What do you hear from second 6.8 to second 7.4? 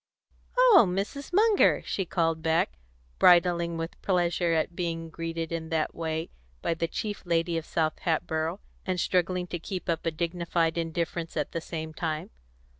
chief